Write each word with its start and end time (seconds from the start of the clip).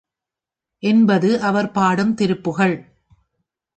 என்பது 0.83 1.41
அவர் 1.41 1.71
பாடும் 1.71 2.13
திருப்புகழ். 2.13 2.75